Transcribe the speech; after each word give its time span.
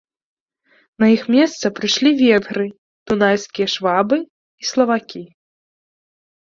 На 1.03 1.09
іх 1.15 1.23
месца 1.35 1.65
прыйшлі 1.79 2.09
венгры, 2.23 2.65
дунайскія 3.13 3.67
швабы 3.77 4.17
і 4.23 4.63
славакі. 4.73 5.23